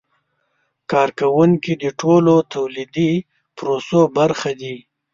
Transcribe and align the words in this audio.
کارکوونکي 0.91 1.73
د 1.83 1.85
ټولو 2.01 2.33
تولیدي 2.53 3.11
پروسو 3.57 3.99
برخه 4.17 4.51
دي. 4.61 4.75